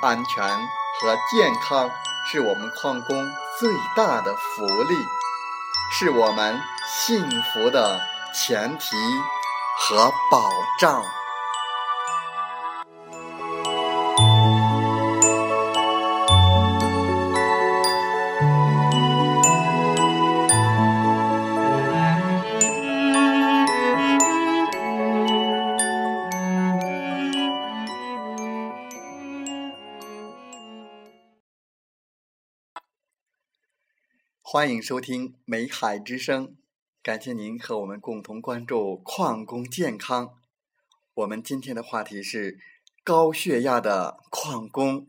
[0.00, 1.90] 安全和健康
[2.30, 4.94] 是我们矿工最大的福利，
[5.92, 8.00] 是我们幸福的
[8.32, 8.96] 前提
[9.78, 11.04] 和保障。
[34.52, 36.48] 欢迎收听《美海之声》，
[37.04, 40.40] 感谢您和我们共同关注矿工健康。
[41.14, 42.58] 我们今天的话题是
[43.04, 45.06] 高血压的矿工。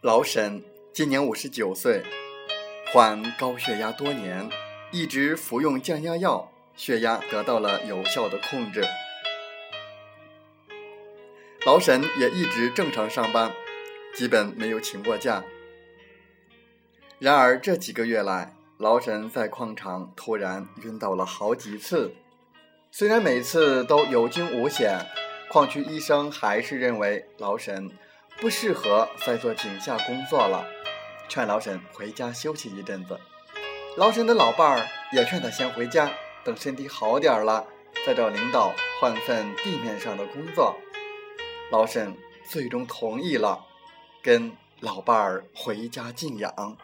[0.00, 2.27] 老沈今年五十九岁。
[2.90, 4.48] 患高血压多年，
[4.90, 8.82] 一直服用降压药，血压得到了有效的控制。
[11.66, 13.52] 老沈也一直正常上班，
[14.14, 15.44] 基本没有请过假。
[17.18, 22.14] 然而这几个月来，老沈在矿场突然晕倒了好几次。
[22.90, 24.98] 虽然每次都有惊无险，
[25.50, 27.90] 矿区医生还是认为老沈
[28.40, 30.64] 不适合再做井下工作了。
[31.28, 33.18] 劝老沈回家休息一阵子，
[33.96, 36.10] 老沈的老伴儿也劝他先回家，
[36.42, 37.66] 等身体好点了
[38.06, 40.74] 再找领导换份地面上的工作。
[41.70, 42.16] 老沈
[42.48, 43.66] 最终同意了，
[44.22, 44.50] 跟
[44.80, 46.76] 老伴儿回家静养。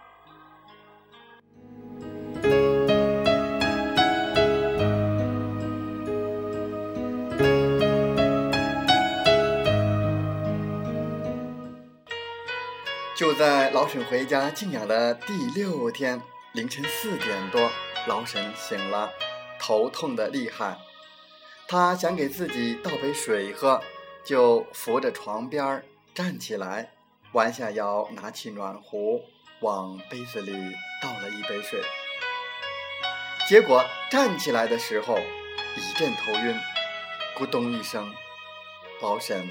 [13.34, 16.22] 在老沈回家静养的第六天
[16.52, 17.68] 凌晨四点多，
[18.06, 19.12] 老沈醒了，
[19.58, 20.78] 头痛的厉害。
[21.66, 23.82] 他想给自己倒杯水喝，
[24.24, 25.82] 就扶着床边
[26.14, 26.92] 站起来，
[27.32, 29.24] 弯下腰拿起暖壶，
[29.60, 30.52] 往杯子里
[31.02, 31.82] 倒了一杯水。
[33.48, 35.18] 结果站起来的时候
[35.76, 36.56] 一阵头晕，
[37.36, 38.14] 咕咚一声，
[39.02, 39.48] 老沈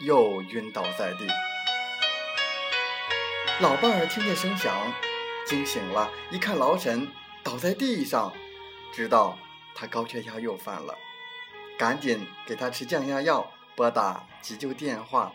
[0.00, 1.28] 又晕倒在地。
[3.60, 4.90] 老伴儿听见声响，
[5.46, 7.06] 惊醒了，一看老沈
[7.42, 8.32] 倒在地上，
[8.90, 9.36] 知道
[9.74, 10.96] 他高血压又犯了，
[11.76, 15.34] 赶紧给他吃降压药，拨打急救电话。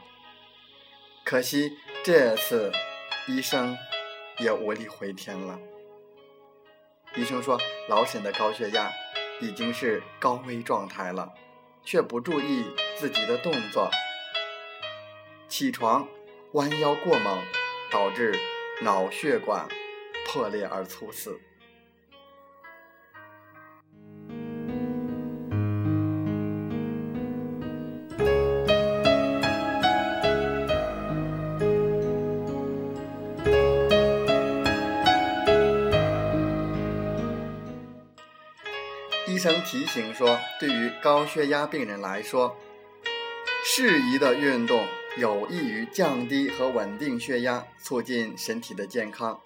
[1.23, 2.71] 可惜这次
[3.27, 3.77] 医生
[4.39, 5.59] 也无力回天了。
[7.15, 8.91] 医生说老沈的高血压
[9.39, 11.31] 已经是高危状态了，
[11.83, 12.65] 却不注意
[12.97, 13.87] 自己的动作，
[15.47, 16.07] 起床
[16.53, 17.39] 弯腰过猛。
[17.95, 18.33] 导致
[18.81, 19.65] 脑血管
[20.27, 21.39] 破裂而猝死。
[39.25, 42.57] 医生提醒说，对于高血压病人来说，
[43.63, 44.85] 适宜的运动。
[45.17, 49.39] 有益于降低和稳定血压，促进身体的健康。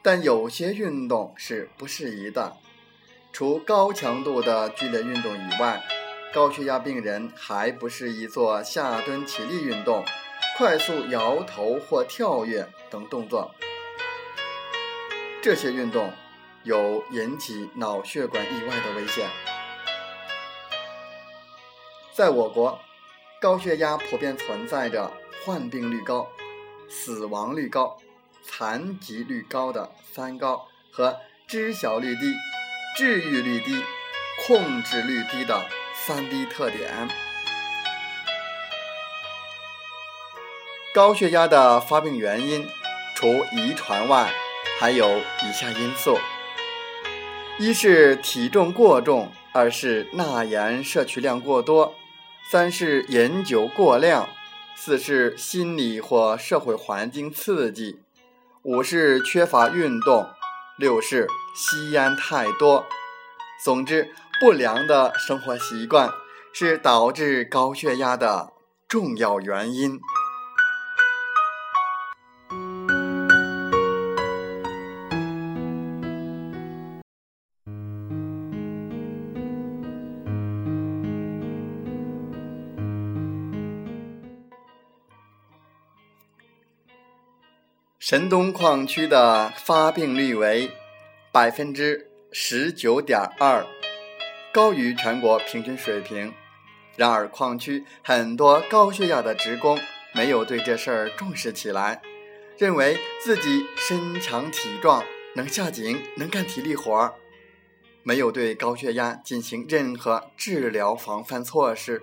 [0.00, 2.56] 但有些运动是不适宜的，
[3.32, 5.84] 除高强度的剧烈运动以外，
[6.32, 10.02] 高血压病人还不适宜做下蹲起立运动、
[10.56, 13.54] 快速摇头或跳跃等动作。
[15.42, 16.10] 这些运动
[16.62, 19.28] 有引起脑血管意外的危险。
[22.14, 22.80] 在我国。
[23.42, 25.12] 高血压普遍存在着，
[25.44, 26.28] 患病率高，
[26.88, 27.98] 死亡率高、
[28.40, 31.18] 残疾率高的三高和
[31.48, 32.32] 知晓率低、
[32.96, 33.82] 治愈率低、
[34.46, 35.60] 控制率低的
[35.92, 37.08] 三低特点。
[40.94, 42.64] 高血压的发病原因，
[43.16, 44.30] 除遗传外，
[44.78, 46.16] 还有以下因素：
[47.58, 51.92] 一是体重过重，二是钠盐摄取量过多，
[52.52, 54.28] 三是饮酒过量。
[54.76, 58.00] 四是心理或社会环境刺激，
[58.60, 60.28] 五是缺乏运动，
[60.76, 62.84] 六是吸烟太多。
[63.64, 66.10] 总之，不良的生活习惯
[66.52, 68.52] 是导致高血压的
[68.86, 69.98] 重要原因。
[88.12, 90.70] 神东矿区的发病率为
[91.32, 93.64] 百分之十九点二，
[94.52, 96.30] 高于全国平均水平。
[96.94, 99.80] 然而，矿区很多高血压的职工
[100.12, 102.02] 没有对这事儿重视起来，
[102.58, 105.02] 认为自己身强体壮，
[105.34, 107.14] 能下井，能干体力活儿，
[108.02, 112.02] 没有对高血压进行任何治疗防范措施，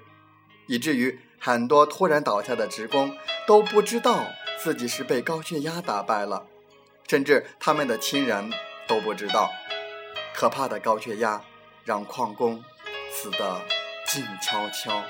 [0.65, 3.15] 以至于很多突然倒下的职工
[3.45, 4.25] 都不知道。
[4.61, 6.45] 自己是被高血压打败了，
[7.07, 8.51] 甚至他们的亲人
[8.87, 9.49] 都不知道。
[10.35, 11.41] 可怕的高血压
[11.85, 12.61] 让矿工
[13.11, 13.61] 死得
[14.05, 15.01] 静悄悄。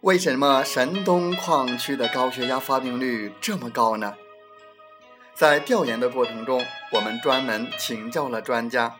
[0.00, 4.14] 为什么神东矿区的高血压发病率这么高呢？
[5.38, 8.96] 在调研的过程中，我们专门请教了专家。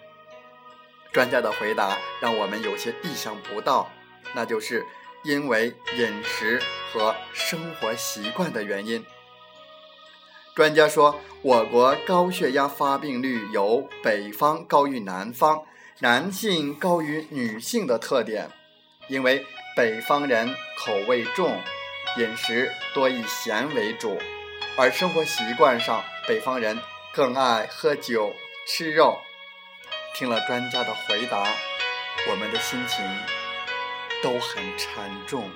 [1.10, 3.90] 专家的回答让我们有些意想不到，
[4.36, 4.86] 那就是
[5.24, 6.62] 因为饮食
[6.92, 9.04] 和生活习惯的原因。
[10.54, 15.64] 专家说，我国高血压发病率有北方高于南方、
[15.98, 18.48] 男性高于女性的特点，
[19.08, 19.44] 因为
[19.74, 21.60] 北方人口味重，
[22.16, 24.16] 饮食多以咸为主。
[24.80, 26.78] 而生活习惯上，北方人
[27.12, 28.32] 更爱喝酒、
[28.64, 29.18] 吃肉。
[30.14, 31.44] 听了专家的回答，
[32.30, 33.04] 我们的心情
[34.22, 35.50] 都很沉重。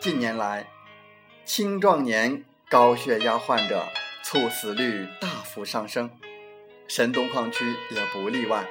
[0.00, 0.70] 近年来，
[1.44, 3.84] 青壮年高血压患者
[4.22, 6.08] 猝死率大幅上升，
[6.86, 8.64] 神东矿区也不例外。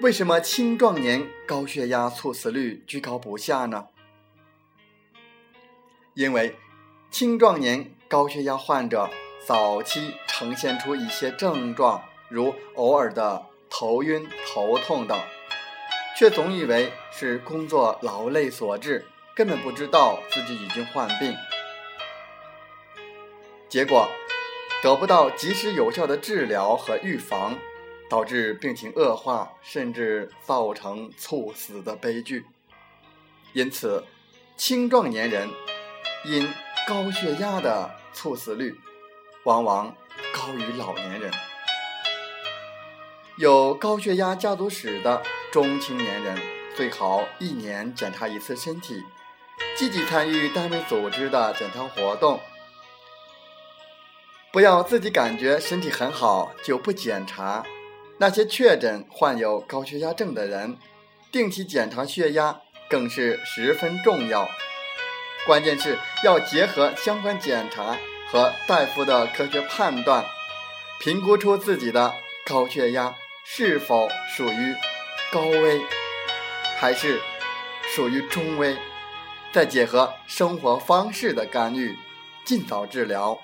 [0.00, 3.88] 为什么青壮年高血压猝死率居高不下呢？
[6.14, 6.54] 因为
[7.10, 9.10] 青壮年高血压患者
[9.44, 15.18] 早期呈现出一些症状，如偶尔的头晕、头痛等，
[16.16, 19.04] 却总以为是工作劳累所致。
[19.38, 21.32] 根本不知道自己已经患病，
[23.68, 24.10] 结果
[24.82, 27.56] 得不到及时有效的治疗和预防，
[28.10, 32.46] 导致病情恶化，甚至造成猝死的悲剧。
[33.52, 34.02] 因此，
[34.56, 35.48] 青壮年人
[36.24, 36.52] 因
[36.88, 38.74] 高血压的猝死率
[39.44, 39.94] 往往
[40.32, 41.32] 高于老年人。
[43.36, 46.36] 有高血压家族史的中青年人，
[46.76, 49.00] 最好一年检查一次身体。
[49.76, 52.40] 积极参与单位组织的检查活动，
[54.52, 57.64] 不要自己感觉身体很好就不检查。
[58.18, 60.76] 那些确诊患有高血压症的人，
[61.30, 62.60] 定期检查血压
[62.90, 64.48] 更是十分重要。
[65.46, 67.96] 关键是要结合相关检查
[68.26, 70.24] 和大夫的科学判断，
[70.98, 72.12] 评估出自己的
[72.44, 74.74] 高血压是否属于
[75.30, 75.80] 高危，
[76.80, 77.20] 还是
[77.94, 78.76] 属于中危。
[79.58, 81.98] 再结合生活方式的干预，
[82.44, 83.36] 尽早治疗。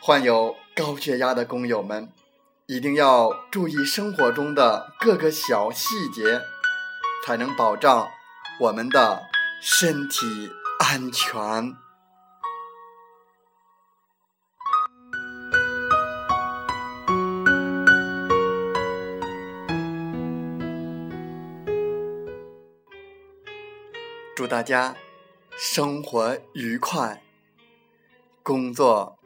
[0.00, 2.12] 患有高血压的工友们，
[2.66, 6.42] 一定要注意生活中的各个小细节，
[7.24, 8.08] 才能保障
[8.58, 9.22] 我们的
[9.62, 11.89] 身体安全。
[24.40, 24.96] 祝大家
[25.54, 27.22] 生活愉快
[28.42, 29.18] 工作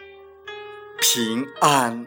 [1.01, 2.05] 平安。